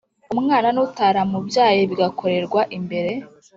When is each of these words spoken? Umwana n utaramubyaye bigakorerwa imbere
Umwana 0.35 0.67
n 0.75 0.77
utaramubyaye 0.85 1.79
bigakorerwa 1.89 2.61
imbere 2.77 3.11